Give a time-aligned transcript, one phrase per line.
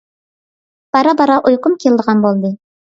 [0.95, 2.57] بارا-بارا ئۇيقۇم كېلىدىغان بولدى.